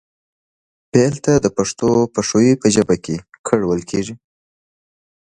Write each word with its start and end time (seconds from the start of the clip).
فعل 0.91 1.13
ته 1.25 1.33
د 1.43 1.47
پښتو 1.57 1.89
پښويې 2.13 2.53
په 2.61 2.67
ژبه 2.75 2.95
کې 3.05 3.15
کړ 3.47 3.59
ويل 3.65 3.83
کيږي 3.91 4.15